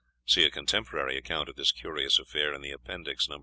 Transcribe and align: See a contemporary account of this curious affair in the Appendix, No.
See 0.25 0.43
a 0.43 0.49
contemporary 0.49 1.15
account 1.15 1.47
of 1.47 1.57
this 1.57 1.71
curious 1.71 2.17
affair 2.17 2.55
in 2.55 2.61
the 2.61 2.71
Appendix, 2.71 3.29
No. 3.29 3.37